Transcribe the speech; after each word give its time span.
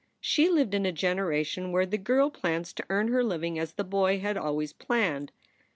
She 0.19 0.49
lived 0.49 0.73
in 0.73 0.83
a 0.83 0.91
generation 0.91 1.71
where 1.71 1.85
the 1.85 1.99
girl 1.99 2.31
plans 2.31 2.73
to 2.73 2.85
earn 2.89 3.09
her 3.09 3.23
living 3.23 3.59
as 3.59 3.73
the 3.73 3.83
boy 3.83 4.17
had 4.19 4.35
always 4.35 4.73
planned. 4.73 5.31